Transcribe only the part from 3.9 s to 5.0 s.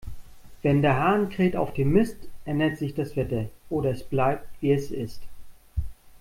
es bleibt, wie es